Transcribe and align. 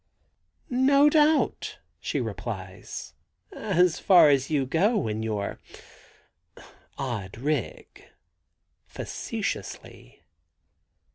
"No 0.71 1.11
doubt," 1.11 1.77
she 1.99 2.19
replies, 2.19 3.13
"as 3.51 3.99
far 3.99 4.29
as 4.31 4.49
you 4.49 4.65
go 4.65 5.07
in 5.07 5.21
your 5.21 5.59
odd 6.97 7.37
rig," 7.37 8.07
facetiously. 8.87 10.23